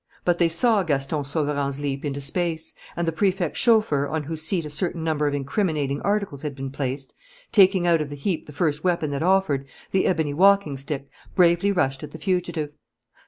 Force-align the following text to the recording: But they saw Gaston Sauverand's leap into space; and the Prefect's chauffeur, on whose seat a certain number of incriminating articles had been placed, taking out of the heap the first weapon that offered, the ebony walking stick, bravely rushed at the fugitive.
But 0.25 0.39
they 0.39 0.49
saw 0.49 0.81
Gaston 0.81 1.23
Sauverand's 1.23 1.79
leap 1.79 2.03
into 2.03 2.19
space; 2.21 2.73
and 2.95 3.07
the 3.07 3.11
Prefect's 3.11 3.59
chauffeur, 3.59 4.07
on 4.07 4.23
whose 4.23 4.41
seat 4.41 4.65
a 4.65 4.69
certain 4.71 5.03
number 5.03 5.27
of 5.27 5.35
incriminating 5.35 6.01
articles 6.01 6.41
had 6.41 6.55
been 6.55 6.71
placed, 6.71 7.13
taking 7.51 7.85
out 7.85 8.01
of 8.01 8.09
the 8.09 8.15
heap 8.15 8.47
the 8.47 8.51
first 8.51 8.83
weapon 8.83 9.11
that 9.11 9.21
offered, 9.21 9.67
the 9.91 10.07
ebony 10.07 10.33
walking 10.33 10.75
stick, 10.75 11.07
bravely 11.35 11.71
rushed 11.71 12.01
at 12.01 12.09
the 12.09 12.17
fugitive. 12.17 12.71